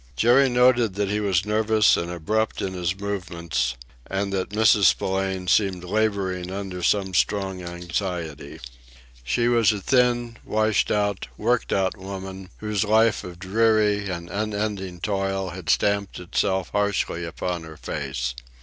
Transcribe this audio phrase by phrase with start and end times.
[0.15, 3.75] Jerry noted that he was nervous and abrupt in his movements,
[4.07, 4.85] and that Mrs.
[4.85, 8.59] Spillane seemed laboring under some strong anxiety.
[9.23, 15.01] She was a thin, washed out, worked out woman, whose life of dreary and unending
[15.01, 18.33] toil had stamped itself harshly upon her face.